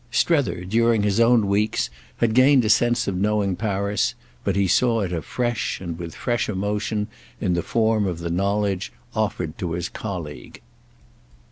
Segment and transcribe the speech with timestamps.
[0.09, 5.01] Strether, during his own weeks, had gained a sense of knowing Paris; but he saw
[5.01, 7.07] it afresh, and with fresh emotion,
[7.39, 10.59] in the form of the knowledge offered to his colleague.